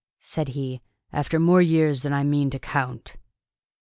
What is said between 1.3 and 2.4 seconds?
more years than I